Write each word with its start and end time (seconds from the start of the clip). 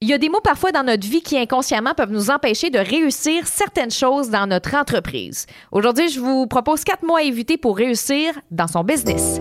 Il 0.00 0.08
y 0.08 0.12
a 0.12 0.18
des 0.18 0.28
mots 0.28 0.40
parfois 0.40 0.70
dans 0.70 0.84
notre 0.84 1.08
vie 1.08 1.22
qui 1.22 1.36
inconsciemment 1.36 1.92
peuvent 1.92 2.12
nous 2.12 2.30
empêcher 2.30 2.70
de 2.70 2.78
réussir 2.78 3.48
certaines 3.48 3.90
choses 3.90 4.30
dans 4.30 4.46
notre 4.46 4.76
entreprise. 4.76 5.46
Aujourd'hui, 5.72 6.08
je 6.08 6.20
vous 6.20 6.46
propose 6.46 6.84
quatre 6.84 7.02
mots 7.02 7.16
à 7.16 7.24
éviter 7.24 7.56
pour 7.56 7.76
réussir 7.76 8.32
dans 8.52 8.68
son 8.68 8.84
business. 8.84 9.40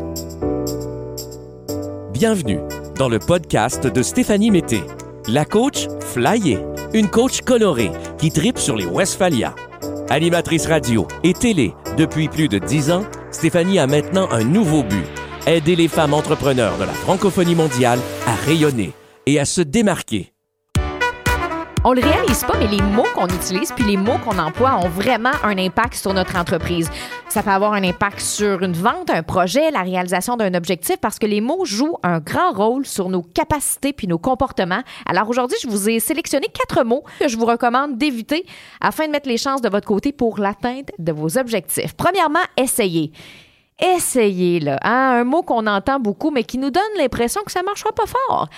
Bienvenue 2.11 2.59
dans 2.97 3.07
le 3.07 3.19
podcast 3.19 3.85
de 3.85 4.01
Stéphanie 4.01 4.49
Mété, 4.49 4.81
la 5.27 5.45
coach 5.45 5.87
flyée, 5.99 6.57
une 6.91 7.07
coach 7.07 7.41
colorée 7.41 7.91
qui 8.17 8.31
tripe 8.31 8.57
sur 8.57 8.75
les 8.75 8.87
Westphalia. 8.87 9.53
Animatrice 10.09 10.65
radio 10.65 11.07
et 11.23 11.33
télé 11.33 11.75
depuis 11.99 12.29
plus 12.29 12.47
de 12.47 12.57
dix 12.57 12.89
ans, 12.89 13.03
Stéphanie 13.29 13.77
a 13.77 13.85
maintenant 13.85 14.27
un 14.31 14.43
nouveau 14.43 14.81
but 14.81 15.05
aider 15.45 15.75
les 15.75 15.87
femmes 15.87 16.15
entrepreneurs 16.15 16.79
de 16.79 16.85
la 16.85 16.93
francophonie 16.93 17.53
mondiale 17.53 17.99
à 18.25 18.33
rayonner 18.33 18.93
et 19.27 19.39
à 19.39 19.45
se 19.45 19.61
démarquer. 19.61 20.33
On 21.89 21.93
le 21.93 22.01
réalise 22.01 22.43
pas, 22.43 22.57
mais 22.57 22.67
les 22.67 22.81
mots 22.81 23.07
qu'on 23.15 23.27
utilise 23.27 23.71
puis 23.71 23.85
les 23.85 23.95
mots 23.95 24.17
qu'on 24.17 24.37
emploie 24.39 24.75
ont 24.75 24.89
vraiment 24.89 25.31
un 25.41 25.57
impact 25.57 25.93
sur 25.93 26.13
notre 26.13 26.35
entreprise. 26.35 26.91
Ça 27.29 27.41
peut 27.41 27.49
avoir 27.49 27.71
un 27.71 27.83
impact 27.85 28.19
sur 28.19 28.61
une 28.61 28.73
vente, 28.73 29.09
un 29.09 29.23
projet, 29.23 29.71
la 29.71 29.83
réalisation 29.83 30.35
d'un 30.35 30.53
objectif 30.53 30.97
parce 30.97 31.17
que 31.17 31.25
les 31.25 31.39
mots 31.39 31.63
jouent 31.63 31.95
un 32.03 32.19
grand 32.19 32.51
rôle 32.51 32.85
sur 32.85 33.07
nos 33.07 33.21
capacités 33.21 33.93
puis 33.93 34.05
nos 34.05 34.17
comportements. 34.17 34.81
Alors 35.05 35.29
aujourd'hui, 35.29 35.57
je 35.63 35.69
vous 35.69 35.87
ai 35.87 36.01
sélectionné 36.01 36.47
quatre 36.47 36.83
mots 36.83 37.05
que 37.21 37.29
je 37.29 37.37
vous 37.37 37.45
recommande 37.45 37.97
d'éviter 37.97 38.45
afin 38.81 39.05
de 39.05 39.13
mettre 39.13 39.29
les 39.29 39.37
chances 39.37 39.61
de 39.61 39.69
votre 39.69 39.87
côté 39.87 40.11
pour 40.11 40.39
l'atteinte 40.39 40.91
de 40.99 41.13
vos 41.13 41.37
objectifs. 41.37 41.93
Premièrement, 41.93 42.43
essayez 42.57 43.13
essayez, 43.79 44.59
là. 44.59 44.79
Hein? 44.81 45.19
Un 45.19 45.23
mot 45.23 45.43
qu'on 45.43 45.67
entend 45.67 45.99
beaucoup, 45.99 46.31
mais 46.31 46.43
qui 46.43 46.57
nous 46.57 46.71
donne 46.71 46.83
l'impression 46.97 47.41
que 47.45 47.51
ça 47.51 47.61
ne 47.61 47.65
marchera 47.65 47.91
pas 47.91 48.05
fort. 48.05 48.49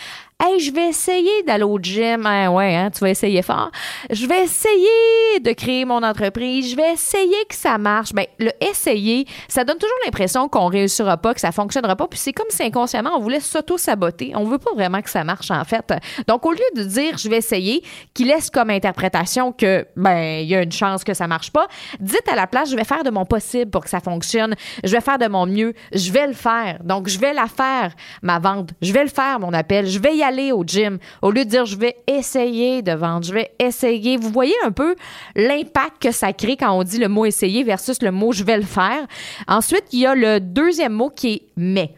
Hey, 0.41 0.61
je 0.61 0.71
vais 0.71 0.87
essayer 0.87 1.43
d'aller 1.45 1.65
au 1.65 1.77
gym. 1.77 2.25
Ah 2.25 2.49
ouais, 2.49 2.73
hein, 2.73 2.89
tu 2.91 3.01
vas 3.01 3.09
essayer 3.09 3.41
fort. 3.41 3.71
Je 4.09 4.25
vais 4.25 4.43
essayer 4.43 5.41
de 5.41 5.51
créer 5.51 5.83
mon 5.83 6.01
entreprise. 6.01 6.71
Je 6.71 6.77
vais 6.77 6.93
essayer 6.93 7.35
que 7.49 7.55
ça 7.55 7.77
marche. 7.77 8.13
Ben, 8.13 8.25
le 8.39 8.51
essayer, 8.61 9.25
ça 9.49 9.65
donne 9.65 9.77
toujours 9.77 9.97
l'impression 10.05 10.47
qu'on 10.47 10.67
réussira 10.67 11.17
pas, 11.17 11.33
que 11.33 11.41
ça 11.41 11.51
fonctionnera 11.51 11.97
pas. 11.97 12.07
Puis 12.07 12.19
c'est 12.19 12.31
comme 12.31 12.47
si 12.51 12.63
inconsciemment, 12.63 13.17
on 13.17 13.19
voulait 13.19 13.41
s'auto-saboter. 13.41 14.31
On 14.33 14.45
veut 14.45 14.59
pas 14.59 14.71
vraiment 14.73 15.01
que 15.01 15.09
ça 15.09 15.25
marche, 15.25 15.51
en 15.51 15.65
fait. 15.65 15.93
Donc, 16.25 16.45
au 16.45 16.53
lieu 16.53 16.63
de 16.73 16.83
dire 16.83 17.17
je 17.17 17.27
vais 17.27 17.39
essayer, 17.39 17.83
qui 18.13 18.23
laisse 18.23 18.49
comme 18.49 18.69
interprétation 18.69 19.51
que, 19.51 19.85
ben, 19.97 20.39
il 20.41 20.47
y 20.47 20.55
a 20.55 20.63
une 20.63 20.71
chance 20.71 21.03
que 21.03 21.13
ça 21.13 21.27
marche 21.27 21.51
pas, 21.51 21.67
dites 21.99 22.29
à 22.31 22.35
la 22.37 22.47
place, 22.47 22.71
je 22.71 22.77
vais 22.77 22.85
faire 22.85 23.03
de 23.03 23.09
mon 23.09 23.25
possible 23.25 23.69
pour 23.69 23.83
que 23.83 23.89
ça 23.89 23.99
fonctionne. 23.99 24.55
Je 24.85 24.91
vais 24.93 25.01
faire 25.01 25.17
de 25.17 25.27
mon 25.27 25.45
mieux. 25.45 25.73
Je 25.93 26.13
vais 26.13 26.27
le 26.27 26.33
faire. 26.33 26.79
Donc, 26.81 27.09
je 27.09 27.19
vais 27.19 27.33
la 27.33 27.47
faire, 27.47 27.91
ma 28.21 28.39
vente. 28.39 28.69
Je 28.81 28.93
vais 28.93 29.03
le 29.03 29.09
faire, 29.09 29.41
mon 29.41 29.51
appel. 29.51 29.85
Je 29.85 29.99
vais 29.99 30.15
y 30.15 30.23
aller 30.23 30.28
au 30.51 30.63
gym 30.63 30.99
au 31.21 31.31
lieu 31.31 31.45
de 31.45 31.49
dire 31.49 31.65
je 31.65 31.77
vais 31.77 31.95
essayer 32.07 32.81
de 32.81 32.91
vendre, 32.91 33.25
je 33.25 33.33
vais 33.33 33.51
essayer. 33.59 34.17
Vous 34.17 34.29
voyez 34.29 34.55
un 34.63 34.71
peu 34.71 34.95
l'impact 35.35 36.01
que 36.01 36.11
ça 36.11 36.33
crée 36.33 36.57
quand 36.57 36.71
on 36.71 36.83
dit 36.83 36.97
le 36.97 37.07
mot 37.07 37.25
essayer 37.25 37.63
versus 37.63 38.01
le 38.01 38.11
mot 38.11 38.31
je 38.31 38.43
vais 38.43 38.57
le 38.57 38.63
faire. 38.63 39.07
Ensuite, 39.47 39.85
il 39.91 39.99
y 39.99 40.05
a 40.05 40.15
le 40.15 40.39
deuxième 40.39 40.93
mot 40.93 41.09
qui 41.09 41.33
est 41.33 41.41
mais. 41.55 41.93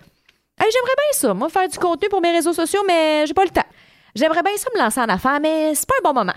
J'aimerais 0.59 0.95
bien 0.95 1.11
ça, 1.13 1.33
moi, 1.33 1.49
faire 1.49 1.67
du 1.67 1.77
contenu 1.79 2.07
pour 2.07 2.21
mes 2.21 2.31
réseaux 2.31 2.53
sociaux, 2.53 2.81
mais 2.87 3.25
j'ai 3.25 3.33
pas 3.33 3.43
le 3.43 3.49
temps. 3.49 3.65
J'aimerais 4.13 4.43
bien 4.43 4.55
ça 4.57 4.69
me 4.75 4.79
lancer 4.79 4.99
en 4.99 5.09
affaires, 5.09 5.39
mais 5.41 5.73
c'est 5.73 5.87
pas 5.87 5.95
un 5.99 6.03
bon 6.03 6.19
moment. 6.19 6.35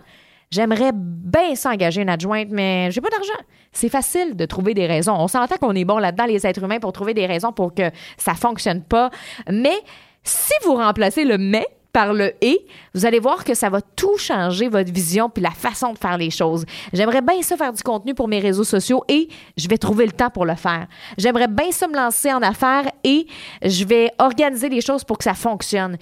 J'aimerais 0.50 0.92
bien 0.95 1.55
s'engager 1.56 2.00
une 2.00 2.09
adjointe, 2.09 2.48
mais 2.50 2.91
j'ai 2.91 3.00
pas 3.00 3.11
d'argent. 3.11 3.33
C'est 3.72 3.89
facile 3.89 4.37
de 4.37 4.47
trouver 4.47 4.72
des 4.72 4.87
raisons. 4.87 5.15
On 5.15 5.28
s'entend 5.28 5.56
qu'on 5.56 5.75
est 5.75 5.84
bon 5.84 5.98
là-dedans, 5.98 6.27
les 6.27 6.47
êtres 6.47 6.62
humains, 6.62 6.78
pour 6.78 6.92
trouver 6.92 7.12
des 7.12 7.27
raisons 7.27 7.53
pour 7.53 7.75
que 7.75 7.91
ça 8.17 8.34
fonctionne 8.34 8.83
pas. 8.83 9.11
Mais 9.50 9.77
si 10.22 10.53
vous 10.65 10.75
remplacez 10.77 11.25
le 11.25 11.39
mais 11.39 11.67
par 11.95 12.12
le 12.12 12.34
et, 12.42 12.67
vous 12.92 13.06
allez 13.06 13.20
voir 13.20 13.45
que 13.45 13.55
ça 13.55 13.70
va 13.70 13.81
tout 13.81 14.19
changer 14.19 14.69
votre 14.69 14.92
vision 14.92 15.31
puis 15.31 15.42
la 15.42 15.53
façon 15.53 15.92
de 15.92 15.98
faire 15.98 16.19
les 16.19 16.31
choses. 16.31 16.67
J'aimerais 16.92 17.23
bien 17.23 17.41
ça 17.41 17.56
faire 17.56 17.73
du 17.73 17.83
contenu 17.83 18.14
pour 18.14 18.27
mes 18.27 18.41
réseaux 18.41 18.64
sociaux 18.64 19.05
et 19.09 19.28
je 19.56 19.69
vais 19.69 19.78
trouver 19.78 20.05
le 20.05 20.12
temps 20.12 20.28
pour 20.28 20.45
le 20.45 20.56
faire. 20.56 20.89
J'aimerais 21.17 21.47
bien 21.47 21.71
ça 21.71 21.87
me 21.87 21.94
lancer 21.94 22.32
en 22.32 22.43
affaires 22.43 22.91
et 23.05 23.27
je 23.62 23.84
vais 23.84 24.10
organiser 24.19 24.69
les 24.69 24.81
choses 24.81 25.05
pour 25.05 25.19
que 25.19 25.25
ça 25.25 25.34
fonctionne. 25.34 25.97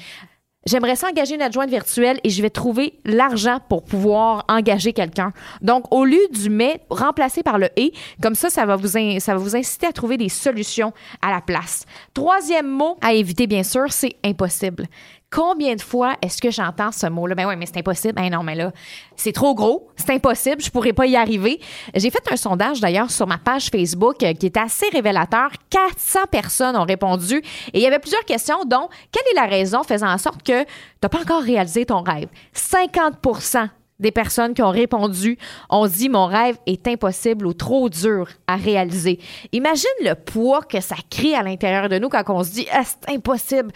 J'aimerais 0.64 0.96
ça 0.96 1.08
engager 1.08 1.34
une 1.34 1.42
adjointe 1.42 1.68
virtuelle 1.68 2.20
et 2.24 2.30
je 2.30 2.40
vais 2.40 2.48
trouver 2.48 2.94
l'argent 3.04 3.58
pour 3.68 3.82
pouvoir 3.82 4.44
engager 4.48 4.92
quelqu'un. 4.92 5.32
Donc, 5.60 5.92
au 5.92 6.04
lieu 6.04 6.22
du 6.30 6.48
mais, 6.50 6.80
remplacé 6.88 7.42
par 7.42 7.58
le 7.58 7.68
et, 7.76 7.92
comme 8.22 8.36
ça, 8.36 8.48
ça 8.48 8.64
va, 8.64 8.76
vous 8.76 8.86
ça 8.86 9.34
va 9.34 9.36
vous 9.36 9.56
inciter 9.56 9.88
à 9.88 9.92
trouver 9.92 10.16
des 10.16 10.28
solutions 10.28 10.92
à 11.20 11.30
la 11.30 11.40
place. 11.40 11.84
Troisième 12.14 12.68
mot 12.68 12.96
à 13.02 13.12
éviter, 13.12 13.48
bien 13.48 13.64
sûr, 13.64 13.92
c'est 13.92 14.14
impossible. 14.24 14.86
Combien 15.32 15.76
de 15.76 15.80
fois 15.80 16.16
est-ce 16.20 16.42
que 16.42 16.50
j'entends 16.50 16.92
ce 16.92 17.06
mot-là? 17.06 17.34
Ben 17.34 17.48
oui, 17.48 17.56
mais 17.56 17.64
c'est 17.64 17.78
impossible. 17.78 18.12
Ben 18.12 18.28
non, 18.30 18.42
mais 18.42 18.54
là, 18.54 18.70
c'est 19.16 19.32
trop 19.32 19.54
gros, 19.54 19.88
c'est 19.96 20.10
impossible, 20.10 20.60
je 20.60 20.70
pourrais 20.70 20.92
pas 20.92 21.06
y 21.06 21.16
arriver. 21.16 21.58
J'ai 21.94 22.10
fait 22.10 22.22
un 22.30 22.36
sondage 22.36 22.80
d'ailleurs 22.80 23.10
sur 23.10 23.26
ma 23.26 23.38
page 23.38 23.70
Facebook 23.70 24.22
euh, 24.22 24.34
qui 24.34 24.44
est 24.44 24.56
assez 24.58 24.86
révélateur. 24.92 25.50
400 25.70 26.18
personnes 26.30 26.76
ont 26.76 26.84
répondu 26.84 27.36
et 27.36 27.78
il 27.78 27.80
y 27.80 27.86
avait 27.86 27.98
plusieurs 27.98 28.26
questions, 28.26 28.62
dont 28.66 28.90
quelle 29.10 29.24
est 29.32 29.40
la 29.40 29.46
raison 29.46 29.82
faisant 29.82 30.08
en 30.08 30.18
sorte 30.18 30.42
que 30.42 30.64
tu 30.64 30.68
n'as 31.02 31.08
pas 31.08 31.20
encore 31.20 31.42
réalisé 31.42 31.86
ton 31.86 32.02
rêve? 32.02 32.28
50% 32.54 33.70
des 34.02 34.10
personnes 34.10 34.52
qui 34.52 34.62
ont 34.62 34.70
répondu 34.70 35.38
ont 35.70 35.86
dit 35.86 36.10
mon 36.10 36.26
rêve 36.26 36.58
est 36.66 36.86
impossible 36.88 37.46
ou 37.46 37.54
trop 37.54 37.88
dur 37.88 38.28
à 38.46 38.56
réaliser. 38.56 39.18
Imagine 39.52 39.88
le 40.02 40.14
poids 40.14 40.60
que 40.62 40.80
ça 40.80 40.96
crée 41.08 41.34
à 41.34 41.42
l'intérieur 41.42 41.88
de 41.88 41.98
nous 41.98 42.08
quand 42.10 42.24
on 42.28 42.42
se 42.42 42.50
dit 42.50 42.66
ah, 42.72 42.82
c'est 42.84 43.14
impossible 43.14 43.72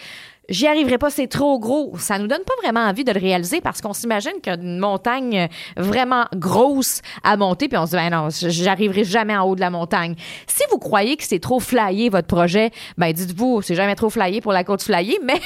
j'y 0.48 0.66
arriverai 0.66 0.98
pas, 0.98 1.10
c'est 1.10 1.26
trop 1.26 1.58
gros. 1.58 1.96
Ça 1.98 2.18
nous 2.18 2.26
donne 2.26 2.42
pas 2.44 2.54
vraiment 2.62 2.86
envie 2.86 3.04
de 3.04 3.12
le 3.12 3.20
réaliser 3.20 3.60
parce 3.60 3.80
qu'on 3.80 3.92
s'imagine 3.92 4.40
qu'une 4.42 4.78
montagne 4.78 5.48
vraiment 5.76 6.26
grosse 6.34 7.02
à 7.22 7.36
monter, 7.36 7.68
puis 7.68 7.78
on 7.78 7.86
se 7.86 7.90
dit, 7.90 7.96
ben 7.96 8.10
non, 8.10 8.28
j'arriverai 8.30 9.04
jamais 9.04 9.36
en 9.36 9.44
haut 9.44 9.54
de 9.54 9.60
la 9.60 9.70
montagne. 9.70 10.14
Si 10.46 10.62
vous 10.70 10.78
croyez 10.78 11.16
que 11.16 11.24
c'est 11.24 11.40
trop 11.40 11.60
flyé 11.60 12.08
votre 12.08 12.28
projet, 12.28 12.70
ben 12.98 13.12
dites-vous, 13.12 13.62
c'est 13.62 13.74
jamais 13.74 13.94
trop 13.94 14.10
flyé 14.10 14.40
pour 14.40 14.52
la 14.52 14.64
côte 14.64 14.82
flyée, 14.82 15.18
mais 15.24 15.40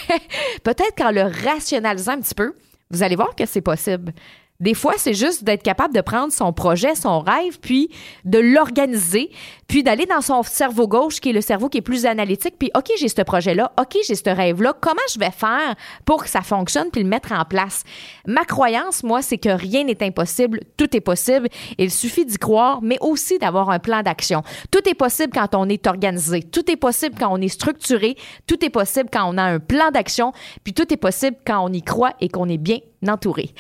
peut-être 0.62 0.94
qu'en 0.96 1.10
le 1.10 1.22
rationalisant 1.22 2.12
un 2.12 2.20
petit 2.20 2.34
peu, 2.34 2.54
vous 2.90 3.02
allez 3.02 3.16
voir 3.16 3.34
que 3.36 3.46
c'est 3.46 3.60
possible. 3.60 4.12
Des 4.60 4.74
fois, 4.74 4.94
c'est 4.98 5.14
juste 5.14 5.42
d'être 5.42 5.62
capable 5.62 5.94
de 5.94 6.02
prendre 6.02 6.32
son 6.32 6.52
projet, 6.52 6.94
son 6.94 7.20
rêve, 7.20 7.58
puis 7.60 7.90
de 8.24 8.38
l'organiser, 8.38 9.30
puis 9.66 9.82
d'aller 9.82 10.04
dans 10.04 10.20
son 10.20 10.42
cerveau 10.42 10.86
gauche, 10.86 11.20
qui 11.20 11.30
est 11.30 11.32
le 11.32 11.40
cerveau 11.40 11.68
qui 11.68 11.78
est 11.78 11.82
plus 11.82 12.04
analytique, 12.04 12.56
puis 12.58 12.70
OK, 12.76 12.90
j'ai 12.98 13.08
ce 13.08 13.22
projet-là, 13.22 13.72
OK, 13.80 13.96
j'ai 14.06 14.14
ce 14.14 14.28
rêve-là, 14.28 14.74
comment 14.78 15.00
je 15.12 15.18
vais 15.18 15.30
faire 15.30 15.74
pour 16.04 16.22
que 16.24 16.28
ça 16.28 16.42
fonctionne, 16.42 16.90
puis 16.90 17.02
le 17.02 17.08
mettre 17.08 17.32
en 17.32 17.44
place? 17.44 17.84
Ma 18.26 18.44
croyance, 18.44 19.02
moi, 19.02 19.22
c'est 19.22 19.38
que 19.38 19.48
rien 19.48 19.84
n'est 19.84 20.02
impossible, 20.02 20.60
tout 20.76 20.94
est 20.94 21.00
possible. 21.00 21.48
Il 21.78 21.90
suffit 21.90 22.26
d'y 22.26 22.36
croire, 22.36 22.80
mais 22.82 22.98
aussi 23.00 23.38
d'avoir 23.38 23.70
un 23.70 23.78
plan 23.78 24.02
d'action. 24.02 24.42
Tout 24.70 24.86
est 24.88 24.94
possible 24.94 25.32
quand 25.32 25.54
on 25.54 25.68
est 25.68 25.86
organisé, 25.86 26.42
tout 26.42 26.70
est 26.70 26.76
possible 26.76 27.14
quand 27.18 27.32
on 27.32 27.40
est 27.40 27.48
structuré, 27.48 28.16
tout 28.46 28.62
est 28.64 28.70
possible 28.70 29.08
quand 29.10 29.32
on 29.32 29.38
a 29.38 29.42
un 29.42 29.58
plan 29.58 29.90
d'action, 29.90 30.32
puis 30.64 30.74
tout 30.74 30.92
est 30.92 30.98
possible 30.98 31.36
quand 31.46 31.64
on 31.64 31.72
y 31.72 31.82
croit 31.82 32.12
et 32.20 32.28
qu'on 32.28 32.48
est 32.48 32.58
bien 32.58 32.78
entouré. 33.08 33.50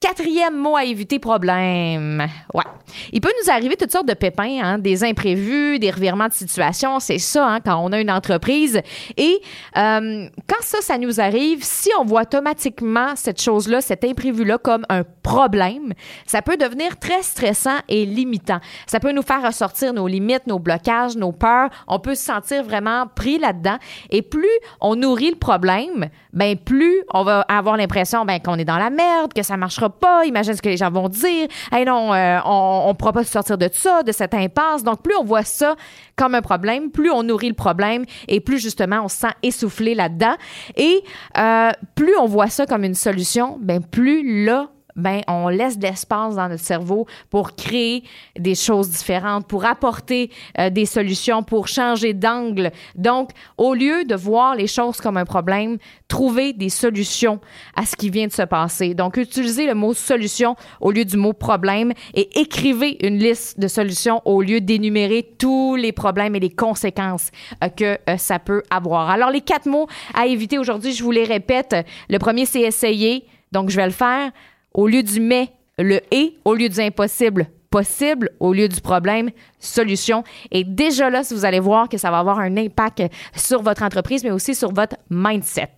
Quatrième 0.00 0.56
mot 0.56 0.76
à 0.76 0.84
éviter, 0.84 1.18
problème. 1.18 2.26
Ouais. 2.54 2.64
Il 3.12 3.20
peut 3.20 3.32
nous 3.42 3.50
arriver 3.50 3.76
toutes 3.76 3.92
sortes 3.92 4.08
de 4.08 4.14
pépins, 4.14 4.58
hein, 4.62 4.78
des 4.78 5.04
imprévus, 5.04 5.78
des 5.78 5.90
revirements 5.90 6.28
de 6.28 6.32
situation. 6.32 7.00
C'est 7.00 7.18
ça, 7.18 7.46
hein, 7.46 7.60
quand 7.60 7.78
on 7.78 7.92
a 7.92 8.00
une 8.00 8.10
entreprise. 8.10 8.80
Et 9.16 9.40
euh, 9.76 10.26
quand 10.46 10.62
ça, 10.62 10.80
ça 10.80 10.98
nous 10.98 11.20
arrive, 11.20 11.62
si 11.62 11.90
on 11.98 12.04
voit 12.04 12.22
automatiquement 12.22 13.14
cette 13.14 13.40
chose-là, 13.40 13.80
cet 13.80 14.04
imprévu-là 14.04 14.58
comme 14.58 14.84
un 14.88 15.02
problème, 15.22 15.92
ça 16.26 16.42
peut 16.42 16.56
devenir 16.56 16.98
très 16.98 17.22
stressant 17.22 17.78
et 17.88 18.06
limitant. 18.06 18.60
Ça 18.86 19.00
peut 19.00 19.12
nous 19.12 19.22
faire 19.22 19.42
ressortir 19.42 19.92
nos 19.92 20.06
limites, 20.06 20.46
nos 20.46 20.58
blocages, 20.58 21.16
nos 21.16 21.32
peurs. 21.32 21.70
On 21.88 21.98
peut 21.98 22.14
se 22.14 22.24
sentir 22.24 22.64
vraiment 22.64 23.06
pris 23.06 23.38
là-dedans. 23.38 23.76
Et 24.10 24.22
plus 24.22 24.48
on 24.80 24.96
nourrit 24.96 25.30
le 25.30 25.36
problème, 25.36 26.08
ben 26.32 26.56
plus 26.56 27.02
on 27.12 27.22
va 27.22 27.40
avoir 27.42 27.76
l'impression 27.76 28.24
ben, 28.24 28.40
qu'on 28.40 28.58
est 28.58 28.64
dans 28.64 28.78
la 28.78 28.89
merde, 28.90 29.32
que 29.32 29.42
ça 29.42 29.56
marchera 29.56 29.90
pas, 29.90 30.24
imagine 30.24 30.54
ce 30.54 30.62
que 30.62 30.68
les 30.68 30.76
gens 30.76 30.90
vont 30.90 31.08
dire. 31.08 31.48
Hey 31.72 31.84
non, 31.84 32.12
euh, 32.12 32.38
on 32.44 32.88
ne 32.88 32.92
pourra 32.94 33.12
pas 33.12 33.24
sortir 33.24 33.58
de 33.58 33.68
ça, 33.72 34.02
de 34.02 34.12
cette 34.12 34.34
impasse. 34.34 34.82
Donc, 34.82 35.02
plus 35.02 35.16
on 35.16 35.24
voit 35.24 35.44
ça 35.44 35.76
comme 36.16 36.34
un 36.34 36.42
problème, 36.42 36.90
plus 36.90 37.10
on 37.10 37.22
nourrit 37.22 37.48
le 37.48 37.54
problème 37.54 38.04
et 38.28 38.40
plus 38.40 38.58
justement 38.58 39.02
on 39.04 39.08
se 39.08 39.16
sent 39.16 39.32
essoufflé 39.42 39.94
là-dedans. 39.94 40.34
Et 40.76 41.02
euh, 41.38 41.70
plus 41.94 42.16
on 42.18 42.26
voit 42.26 42.48
ça 42.48 42.66
comme 42.66 42.84
une 42.84 42.94
solution, 42.94 43.58
ben 43.60 43.82
plus 43.82 44.44
là, 44.44 44.68
ben, 45.00 45.22
on 45.28 45.48
laisse 45.48 45.78
de 45.78 45.86
l'espace 45.86 46.36
dans 46.36 46.48
notre 46.48 46.62
cerveau 46.62 47.06
pour 47.30 47.56
créer 47.56 48.04
des 48.38 48.54
choses 48.54 48.90
différentes, 48.90 49.46
pour 49.46 49.64
apporter 49.64 50.30
euh, 50.58 50.70
des 50.70 50.86
solutions, 50.86 51.42
pour 51.42 51.68
changer 51.68 52.14
d'angle. 52.14 52.70
Donc, 52.94 53.30
au 53.58 53.74
lieu 53.74 54.04
de 54.04 54.14
voir 54.14 54.54
les 54.54 54.66
choses 54.66 55.00
comme 55.00 55.16
un 55.16 55.24
problème, 55.24 55.78
trouver 56.08 56.52
des 56.52 56.68
solutions 56.68 57.40
à 57.74 57.86
ce 57.86 57.96
qui 57.96 58.10
vient 58.10 58.26
de 58.26 58.32
se 58.32 58.42
passer. 58.42 58.94
Donc, 58.94 59.16
utilisez 59.16 59.66
le 59.66 59.74
mot 59.74 59.94
solution 59.94 60.56
au 60.80 60.90
lieu 60.90 61.04
du 61.04 61.16
mot 61.16 61.32
problème 61.32 61.92
et 62.14 62.40
écrivez 62.40 63.06
une 63.06 63.18
liste 63.18 63.58
de 63.58 63.68
solutions 63.68 64.20
au 64.24 64.42
lieu 64.42 64.60
d'énumérer 64.60 65.34
tous 65.38 65.76
les 65.76 65.92
problèmes 65.92 66.34
et 66.34 66.40
les 66.40 66.50
conséquences 66.50 67.30
euh, 67.62 67.68
que 67.68 67.98
euh, 68.08 68.16
ça 68.16 68.38
peut 68.38 68.62
avoir. 68.70 69.10
Alors, 69.10 69.30
les 69.30 69.40
quatre 69.40 69.66
mots 69.66 69.86
à 70.14 70.26
éviter 70.26 70.58
aujourd'hui, 70.58 70.92
je 70.92 71.02
vous 71.02 71.10
les 71.10 71.24
répète. 71.24 71.74
Le 72.08 72.18
premier, 72.18 72.46
c'est 72.46 72.60
essayer. 72.60 73.24
Donc, 73.52 73.70
je 73.70 73.76
vais 73.76 73.86
le 73.86 73.92
faire 73.92 74.30
au 74.74 74.86
lieu 74.88 75.02
du 75.02 75.20
mais, 75.20 75.50
le 75.78 76.00
et, 76.12 76.36
au 76.44 76.54
lieu 76.54 76.68
du 76.68 76.80
impossible, 76.80 77.48
possible 77.70 78.30
au 78.40 78.52
lieu 78.52 78.68
du 78.68 78.80
problème, 78.80 79.30
solution. 79.60 80.24
Et 80.50 80.64
déjà 80.64 81.08
là, 81.08 81.22
vous 81.30 81.44
allez 81.44 81.60
voir 81.60 81.88
que 81.88 81.96
ça 81.96 82.10
va 82.10 82.18
avoir 82.18 82.40
un 82.40 82.56
impact 82.56 83.04
sur 83.34 83.62
votre 83.62 83.82
entreprise, 83.82 84.24
mais 84.24 84.32
aussi 84.32 84.54
sur 84.54 84.72
votre 84.72 84.96
mindset. 85.08 85.70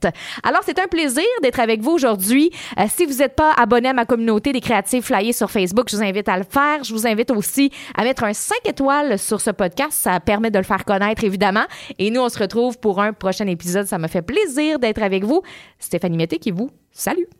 Alors, 0.42 0.62
c'est 0.64 0.78
un 0.78 0.86
plaisir 0.86 1.24
d'être 1.42 1.60
avec 1.60 1.82
vous 1.82 1.92
aujourd'hui. 1.92 2.50
Euh, 2.78 2.84
si 2.88 3.04
vous 3.04 3.18
n'êtes 3.18 3.36
pas 3.36 3.52
abonné 3.52 3.90
à 3.90 3.92
ma 3.92 4.06
communauté 4.06 4.52
des 4.52 4.60
créatifs 4.60 5.04
flyés 5.04 5.34
sur 5.34 5.50
Facebook, 5.50 5.88
je 5.90 5.96
vous 5.96 6.02
invite 6.02 6.28
à 6.28 6.38
le 6.38 6.44
faire. 6.44 6.82
Je 6.82 6.94
vous 6.94 7.06
invite 7.06 7.30
aussi 7.30 7.70
à 7.94 8.04
mettre 8.04 8.24
un 8.24 8.32
5 8.32 8.56
étoiles 8.64 9.18
sur 9.18 9.40
ce 9.40 9.50
podcast. 9.50 9.92
Ça 9.92 10.18
permet 10.18 10.50
de 10.50 10.58
le 10.58 10.64
faire 10.64 10.84
connaître, 10.84 11.22
évidemment. 11.24 11.64
Et 11.98 12.10
nous, 12.10 12.22
on 12.22 12.28
se 12.30 12.38
retrouve 12.38 12.78
pour 12.78 13.00
un 13.02 13.12
prochain 13.12 13.46
épisode. 13.46 13.86
Ça 13.86 13.98
me 13.98 14.08
fait 14.08 14.22
plaisir 14.22 14.78
d'être 14.78 15.02
avec 15.02 15.24
vous. 15.24 15.42
Stéphanie 15.78 16.16
Mété 16.16 16.38
qui 16.38 16.52
vous 16.52 16.70
salue. 16.90 17.32